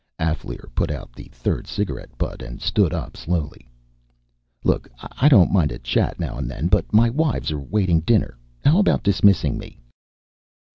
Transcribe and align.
Alféar 0.19 0.65
put 0.73 0.89
out 0.89 1.13
the 1.13 1.29
third 1.31 1.67
cigarette 1.67 2.09
butt 2.17 2.41
and 2.41 2.59
stood 2.59 2.91
up 2.91 3.15
slowly. 3.15 3.69
"Look, 4.63 4.89
I 4.99 5.29
don't 5.29 5.51
mind 5.53 5.71
a 5.71 5.77
chat 5.77 6.19
now 6.19 6.39
and 6.39 6.49
then, 6.49 6.69
but 6.69 6.91
my 6.91 7.07
wives 7.11 7.51
are 7.51 7.59
waiting 7.59 7.99
dinner. 7.99 8.35
How 8.65 8.79
about 8.79 9.03
dismissing 9.03 9.59
me?" 9.59 9.79